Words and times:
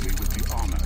We 0.00 0.06
would 0.06 0.34
be 0.34 0.42
honored 0.52 0.82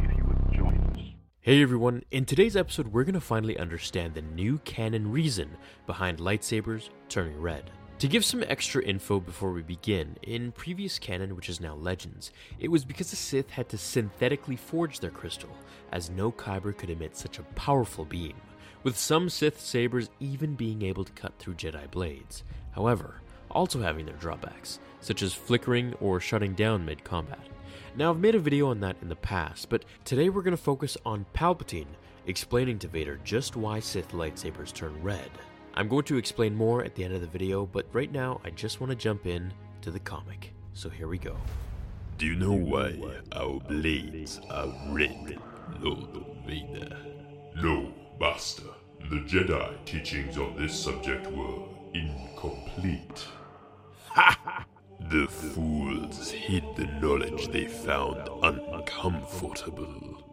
if 0.00 0.16
you 0.16 0.24
would 0.24 0.52
join 0.52 0.78
us. 0.92 1.00
Hey 1.40 1.62
everyone, 1.62 2.02
in 2.10 2.24
today's 2.24 2.56
episode, 2.56 2.88
we're 2.88 3.04
going 3.04 3.14
to 3.14 3.20
finally 3.20 3.58
understand 3.58 4.14
the 4.14 4.22
new 4.22 4.58
canon 4.58 5.10
reason 5.10 5.56
behind 5.86 6.18
lightsabers 6.18 6.88
turning 7.08 7.40
red. 7.40 7.70
To 8.00 8.08
give 8.08 8.24
some 8.26 8.44
extra 8.46 8.82
info 8.82 9.20
before 9.20 9.52
we 9.52 9.62
begin, 9.62 10.16
in 10.22 10.52
previous 10.52 10.98
canon, 10.98 11.34
which 11.34 11.48
is 11.48 11.62
now 11.62 11.74
Legends, 11.76 12.30
it 12.58 12.68
was 12.68 12.84
because 12.84 13.08
the 13.10 13.16
Sith 13.16 13.48
had 13.48 13.70
to 13.70 13.78
synthetically 13.78 14.56
forge 14.56 15.00
their 15.00 15.10
crystal, 15.10 15.56
as 15.92 16.10
no 16.10 16.30
kyber 16.30 16.76
could 16.76 16.90
emit 16.90 17.16
such 17.16 17.38
a 17.38 17.44
powerful 17.54 18.04
beam, 18.04 18.34
with 18.82 18.98
some 18.98 19.30
Sith 19.30 19.58
sabers 19.58 20.10
even 20.20 20.54
being 20.54 20.82
able 20.82 21.04
to 21.04 21.12
cut 21.12 21.32
through 21.38 21.54
Jedi 21.54 21.90
blades. 21.90 22.44
However, 22.72 23.22
also 23.50 23.80
having 23.80 24.06
their 24.06 24.16
drawbacks, 24.16 24.78
such 25.00 25.22
as 25.22 25.34
flickering 25.34 25.94
or 26.00 26.20
shutting 26.20 26.54
down 26.54 26.84
mid 26.84 27.04
combat. 27.04 27.40
Now, 27.96 28.10
I've 28.10 28.20
made 28.20 28.34
a 28.34 28.38
video 28.38 28.68
on 28.68 28.80
that 28.80 28.96
in 29.00 29.08
the 29.08 29.16
past, 29.16 29.70
but 29.70 29.84
today 30.04 30.28
we're 30.28 30.42
going 30.42 30.56
to 30.56 30.62
focus 30.62 30.96
on 31.06 31.24
Palpatine 31.34 31.86
explaining 32.26 32.78
to 32.80 32.88
Vader 32.88 33.18
just 33.24 33.56
why 33.56 33.80
Sith 33.80 34.12
lightsabers 34.12 34.72
turn 34.72 35.02
red. 35.02 35.30
I'm 35.74 35.88
going 35.88 36.04
to 36.04 36.16
explain 36.16 36.54
more 36.54 36.84
at 36.84 36.94
the 36.94 37.04
end 37.04 37.14
of 37.14 37.20
the 37.20 37.26
video, 37.26 37.66
but 37.66 37.86
right 37.92 38.10
now 38.10 38.40
I 38.44 38.50
just 38.50 38.80
want 38.80 38.90
to 38.90 38.96
jump 38.96 39.26
in 39.26 39.52
to 39.82 39.90
the 39.90 40.00
comic. 40.00 40.52
So 40.74 40.88
here 40.88 41.08
we 41.08 41.18
go. 41.18 41.36
Do 42.18 42.26
you 42.26 42.34
know 42.34 42.52
why 42.52 42.98
our 43.32 43.60
blades 43.60 44.40
are 44.50 44.72
red, 44.88 45.38
Lord 45.80 46.08
Vader? 46.46 46.96
No, 47.56 47.92
Master. 48.18 48.62
The 49.10 49.20
Jedi 49.20 49.84
teachings 49.84 50.38
on 50.38 50.56
this 50.56 50.78
subject 50.78 51.26
were 51.30 51.62
incomplete. 51.96 53.26
The 55.10 55.26
fools 55.28 56.30
hid 56.30 56.64
the 56.76 56.86
knowledge 57.00 57.48
they 57.48 57.66
found 57.66 58.28
uncomfortable. 58.42 60.24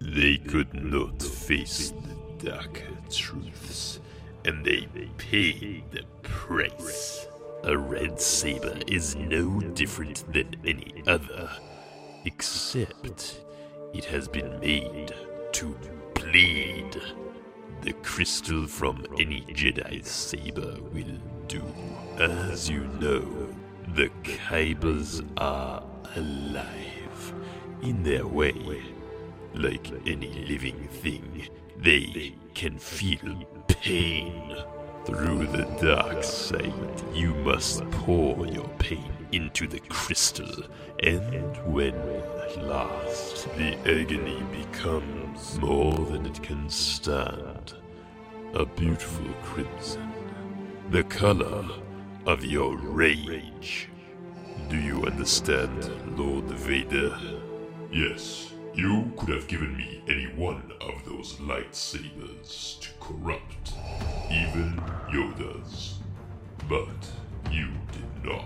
They 0.00 0.36
could 0.36 0.74
not 0.74 1.22
face 1.22 1.90
the 1.90 2.50
dark 2.50 2.82
truths, 3.10 4.00
and 4.44 4.64
they 4.64 4.86
paid 5.16 5.84
the 5.90 6.04
price. 6.22 7.26
A 7.64 7.76
red 7.76 8.20
saber 8.20 8.78
is 8.86 9.16
no 9.16 9.60
different 9.60 10.24
than 10.32 10.54
any 10.64 11.02
other, 11.06 11.50
except 12.24 13.40
it 13.92 14.04
has 14.04 14.28
been 14.28 14.60
made 14.60 15.12
to 15.52 15.76
bleed. 16.14 17.00
The 17.82 17.92
crystal 18.02 18.66
from 18.66 19.06
any 19.18 19.42
Jedi's 19.42 20.08
saber 20.08 20.76
will 20.92 21.18
do. 21.46 21.62
As 22.18 22.68
you 22.68 22.84
know, 23.00 23.48
the 23.94 24.10
Kybers 24.24 25.24
are 25.36 25.82
alive 26.16 27.34
in 27.82 28.02
their 28.02 28.26
way. 28.26 28.82
Like 29.54 29.90
any 30.06 30.44
living 30.46 30.88
thing, 30.88 31.48
they 31.78 32.34
can 32.54 32.78
feel 32.78 33.44
pain. 33.68 34.56
Through 35.04 35.46
the 35.46 35.64
dark 35.80 36.22
side, 36.22 37.02
you 37.14 37.32
must 37.36 37.88
pour 37.90 38.46
your 38.46 38.68
pain 38.78 39.17
into 39.32 39.66
the 39.66 39.80
crystal, 39.88 40.64
and 41.02 41.56
when 41.72 41.94
at 41.94 42.64
last 42.64 43.48
the 43.56 43.76
agony 43.80 44.42
becomes 44.50 45.58
more 45.58 45.92
than 46.06 46.26
it 46.26 46.42
can 46.42 46.68
stand, 46.68 47.74
a 48.54 48.64
beautiful 48.64 49.26
crimson, 49.42 50.12
the 50.90 51.04
color 51.04 51.64
of 52.26 52.44
your 52.44 52.76
rage. 52.76 53.88
Do 54.68 54.76
you 54.76 55.04
understand, 55.04 55.90
Lord 56.18 56.44
Vader? 56.46 57.18
Yes, 57.90 58.52
you 58.74 59.10
could 59.16 59.30
have 59.30 59.48
given 59.48 59.76
me 59.76 60.02
any 60.08 60.26
one 60.26 60.72
of 60.80 61.04
those 61.04 61.34
lightsabers 61.34 62.80
to 62.80 62.88
corrupt, 63.00 63.72
even 64.30 64.80
Yoda's. 65.10 65.98
But 66.68 67.10
you 67.50 67.68
did 67.92 68.24
not. 68.24 68.44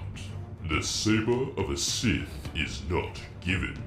The 0.69 0.83
saber 0.83 1.49
of 1.57 1.71
a 1.71 1.77
Sith 1.77 2.49
is 2.55 2.83
not 2.89 3.21
given, 3.41 3.83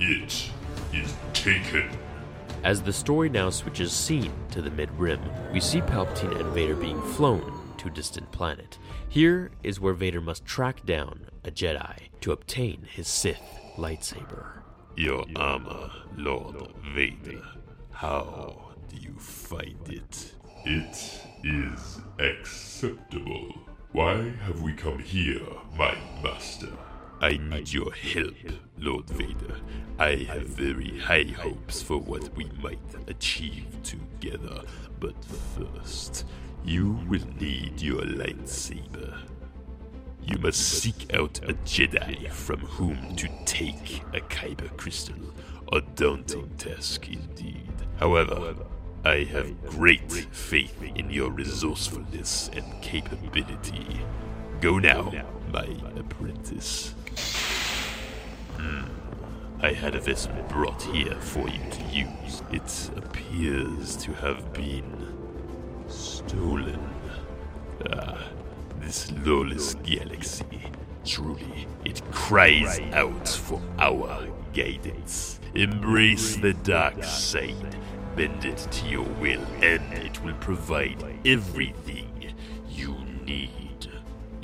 it 0.00 0.50
is 0.92 1.14
taken. 1.32 1.88
As 2.64 2.82
the 2.82 2.92
story 2.92 3.28
now 3.28 3.50
switches 3.50 3.92
scene 3.92 4.32
to 4.50 4.60
the 4.60 4.70
mid 4.70 4.90
rim, 4.98 5.20
we 5.52 5.60
see 5.60 5.80
Palpatine 5.80 6.40
and 6.40 6.52
Vader 6.52 6.74
being 6.74 7.00
flown 7.00 7.72
to 7.78 7.88
a 7.88 7.90
distant 7.90 8.30
planet. 8.32 8.78
Here 9.08 9.52
is 9.62 9.80
where 9.80 9.94
Vader 9.94 10.20
must 10.20 10.44
track 10.44 10.84
down 10.84 11.26
a 11.44 11.50
Jedi 11.50 12.08
to 12.20 12.32
obtain 12.32 12.86
his 12.90 13.06
Sith 13.06 13.40
lightsaber. 13.76 14.62
Your 14.96 15.24
armor, 15.36 15.90
Lord 16.16 16.74
Vader. 16.94 17.42
How 17.92 18.74
do 18.88 18.96
you 18.96 19.14
find 19.18 19.88
it? 19.88 20.34
It 20.64 21.20
is 21.44 22.00
acceptable. 22.18 23.54
Why 23.92 24.34
have 24.44 24.60
we 24.60 24.74
come 24.74 24.98
here, 24.98 25.40
my 25.78 25.96
master? 26.22 26.68
I 27.22 27.38
need 27.38 27.72
your 27.72 27.90
help, 27.92 28.34
Lord 28.76 29.08
Vader. 29.08 29.56
I 29.98 30.26
have 30.28 30.46
very 30.46 30.98
high 30.98 31.32
hopes 31.34 31.80
for 31.80 31.96
what 31.98 32.36
we 32.36 32.44
might 32.62 32.78
achieve 33.06 33.66
together, 33.82 34.60
but 35.00 35.14
first, 35.24 36.26
you 36.66 37.00
will 37.08 37.26
need 37.40 37.80
your 37.80 38.02
lightsaber. 38.02 39.22
You 40.22 40.36
must 40.36 40.60
seek 40.60 41.14
out 41.14 41.38
a 41.48 41.54
Jedi 41.54 42.30
from 42.30 42.60
whom 42.60 43.16
to 43.16 43.28
take 43.46 44.02
a 44.12 44.20
Kyber 44.20 44.76
crystal. 44.76 45.14
A 45.72 45.80
daunting 45.80 46.50
task 46.58 47.08
indeed. 47.08 47.72
However, 47.98 48.54
I 49.04 49.24
have 49.24 49.64
great 49.66 50.10
faith 50.12 50.82
in 50.82 51.10
your 51.10 51.30
resourcefulness 51.30 52.50
and 52.52 52.82
capability. 52.82 54.00
Go 54.60 54.78
now, 54.78 55.12
my 55.52 55.68
apprentice. 55.96 56.94
Hmm. 58.56 58.84
I 59.60 59.72
had 59.72 59.94
a 59.94 60.00
vessel 60.00 60.32
brought 60.48 60.82
here 60.82 61.16
for 61.20 61.48
you 61.48 61.60
to 61.70 61.82
use. 61.90 62.42
It 62.52 62.90
appears 62.96 63.96
to 63.96 64.12
have 64.14 64.52
been 64.52 65.16
stolen. 65.88 66.80
Ah, 67.92 68.22
this 68.80 69.10
lawless 69.24 69.74
galaxy. 69.74 70.62
Truly, 71.04 71.66
it 71.84 72.02
cries 72.12 72.80
out 72.92 73.28
for 73.28 73.60
our 73.78 74.28
guidance. 74.52 75.40
Embrace 75.54 76.36
the 76.36 76.52
dark 76.52 77.02
side, 77.02 77.76
bend 78.18 78.44
it 78.44 78.58
to 78.72 78.88
your 78.88 79.06
will, 79.20 79.44
and 79.62 79.92
it 79.92 80.20
will 80.24 80.34
provide 80.40 81.00
everything 81.24 82.34
you 82.68 82.96
need. 83.24 83.86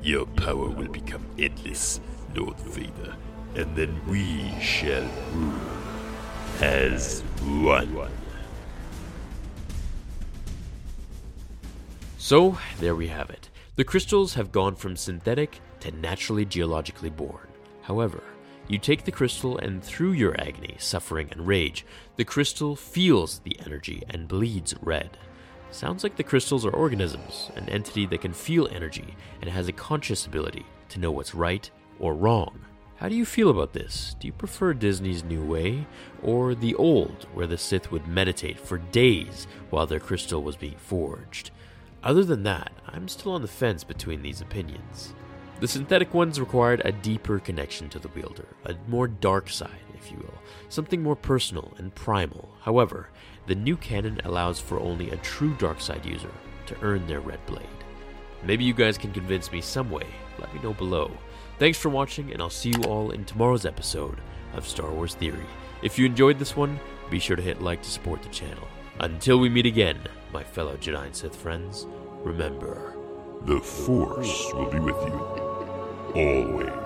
Your 0.00 0.26
power 0.26 0.68
will 0.68 0.92
become 0.92 1.26
endless, 1.40 2.00
Lord 2.36 2.56
Vader, 2.60 3.16
and 3.56 3.74
then 3.74 4.00
we 4.06 4.54
shall 4.60 5.10
rule 5.32 5.59
as 6.60 7.22
one. 7.42 8.12
So, 12.16 12.56
there 12.78 12.94
we 12.94 13.09
have 13.09 13.28
it. 13.30 13.50
The 13.74 13.82
crystals 13.82 14.34
have 14.34 14.53
gone 14.53 14.77
from 14.77 14.94
synthetic 14.94 15.59
to 15.80 15.91
naturally 15.91 16.44
geologically 16.44 17.10
born. 17.10 17.48
However, 17.82 18.22
you 18.69 18.78
take 18.78 19.05
the 19.05 19.13
crystal, 19.13 19.59
and 19.59 19.83
through 19.83 20.13
your 20.13 20.41
agony, 20.41 20.77
suffering, 20.78 21.28
and 21.33 21.47
rage, 21.47 21.84
the 22.16 22.25
crystal 22.25 22.75
feels 22.77 23.41
the 23.41 23.59
energy 23.65 24.03
and 24.09 24.28
bleeds 24.28 24.75
red. 24.81 25.19
Sounds 25.71 26.03
like 26.03 26.16
the 26.16 26.22
crystals 26.22 26.65
are 26.65 26.71
organisms, 26.71 27.51
an 27.57 27.69
entity 27.69 28.07
that 28.07 28.21
can 28.21 28.33
feel 28.33 28.69
energy 28.69 29.16
and 29.41 29.51
has 29.51 29.69
a 29.69 29.72
conscious 29.72 30.25
ability 30.25 30.65
to 30.89 31.01
know 31.01 31.11
what's 31.11 31.34
right 31.34 31.69
or 31.99 32.15
wrong. 32.15 32.61
How 32.97 33.09
do 33.09 33.16
you 33.16 33.27
feel 33.27 33.51
about 33.51 33.72
this? 33.72 34.15
Do 34.21 34.28
you 34.28 34.33
prefer 34.33 34.72
Disney's 34.72 35.25
new 35.25 35.45
way, 35.45 35.87
or 36.22 36.55
the 36.55 36.77
old, 36.77 37.27
where 37.34 37.49
the 37.49 37.59
Sith 37.59 37.91
would 37.91 38.07
meditate 38.07 38.59
for 38.59 38.78
days 38.78 39.47
while 39.71 39.87
their 39.87 40.01
crystal 40.01 40.43
was 40.43 40.57
being 40.57 40.77
forged? 40.77 41.51
Other 42.05 42.22
than 42.22 42.45
that, 42.45 42.72
I'm 42.87 43.09
still 43.09 43.33
on 43.33 43.43
the 43.43 43.49
fence 43.49 43.83
between 43.83 44.22
these 44.22 44.41
opinions. 44.41 45.13
The 45.60 45.68
synthetic 45.68 46.12
ones 46.12 46.41
required 46.41 46.83
a 46.84 46.92
deeper 46.92 47.39
connection 47.39 47.89
to 47.91 47.98
the 47.98 48.09
wielder, 48.09 48.48
a 48.65 48.74
more 48.89 49.06
dark 49.06 49.48
side, 49.48 49.71
if 49.95 50.10
you 50.10 50.18
will, 50.18 50.39
something 50.68 51.03
more 51.03 51.16
personal 51.16 51.72
and 51.78 51.95
primal. 51.95 52.51
However, 52.62 53.09
the 53.47 53.54
new 53.54 53.77
canon 53.77 54.21
allows 54.24 54.59
for 54.59 54.80
only 54.80 55.10
a 55.10 55.16
true 55.18 55.54
dark 55.54 55.80
side 55.80 56.04
user 56.04 56.33
to 56.66 56.77
earn 56.83 57.06
their 57.06 57.21
red 57.21 57.45
blade. 57.47 57.66
Maybe 58.42 58.65
you 58.65 58.74
guys 58.74 58.98
can 58.98 59.12
convince 59.12 59.53
me 59.53 59.60
some 59.60 59.91
way. 59.91 60.06
Let 60.39 60.53
me 60.54 60.60
know 60.60 60.74
below. 60.74 61.10
Thanks 61.59 61.78
for 61.78 61.89
watching, 61.89 62.33
and 62.33 62.42
I'll 62.42 62.51
see 62.51 62.71
you 62.71 62.83
all 62.84 63.12
in 63.12 63.24
tomorrow's 63.24 63.65
episode 63.65 64.18
of 64.54 64.66
Star 64.66 64.91
Wars 64.91 65.15
Theory. 65.15 65.47
If 65.83 65.98
you 65.98 66.04
enjoyed 66.04 66.39
this 66.39 66.56
one, 66.56 66.80
be 67.10 67.18
sure 67.18 67.36
to 67.36 67.42
hit 67.42 67.62
like 67.62 67.83
to 67.83 67.91
support 67.91 68.22
the 68.22 68.28
channel. 68.30 68.66
Until 68.98 69.39
we 69.39 69.48
meet 69.48 69.66
again, 69.66 69.98
my 70.33 70.42
fellow 70.42 70.77
Jedi 70.77 71.06
and 71.06 71.16
Sith 71.16 71.36
friends, 71.36 71.86
remember. 72.22 72.97
The 73.42 73.60
Force 73.60 74.53
will 74.54 74.71
be 74.71 74.78
with 74.78 74.97
you. 75.06 75.43
Always. 76.15 76.84